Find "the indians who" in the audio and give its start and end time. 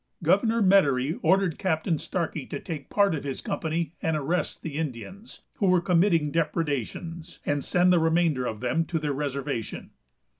4.63-5.67